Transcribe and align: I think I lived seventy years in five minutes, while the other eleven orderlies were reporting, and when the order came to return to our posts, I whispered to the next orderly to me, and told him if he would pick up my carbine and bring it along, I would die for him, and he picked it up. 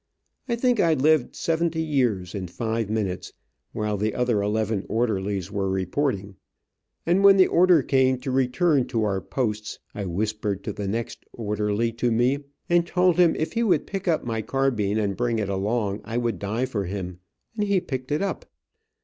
I 0.49 0.55
think 0.55 0.79
I 0.79 0.95
lived 0.95 1.35
seventy 1.35 1.83
years 1.83 2.33
in 2.33 2.47
five 2.47 2.89
minutes, 2.89 3.33
while 3.71 3.97
the 3.97 4.15
other 4.15 4.41
eleven 4.41 4.83
orderlies 4.89 5.51
were 5.51 5.69
reporting, 5.69 6.37
and 7.05 7.23
when 7.23 7.37
the 7.37 7.45
order 7.45 7.83
came 7.83 8.17
to 8.21 8.31
return 8.31 8.87
to 8.87 9.03
our 9.03 9.21
posts, 9.21 9.77
I 9.93 10.05
whispered 10.07 10.63
to 10.63 10.73
the 10.73 10.87
next 10.87 11.23
orderly 11.33 11.91
to 11.91 12.09
me, 12.11 12.39
and 12.67 12.87
told 12.87 13.17
him 13.17 13.35
if 13.35 13.53
he 13.53 13.61
would 13.61 13.85
pick 13.85 14.07
up 14.07 14.23
my 14.25 14.41
carbine 14.41 14.97
and 14.97 15.15
bring 15.15 15.37
it 15.37 15.49
along, 15.49 16.01
I 16.03 16.17
would 16.17 16.39
die 16.39 16.65
for 16.65 16.85
him, 16.85 17.19
and 17.55 17.65
he 17.67 17.79
picked 17.79 18.11
it 18.11 18.23
up. 18.23 18.47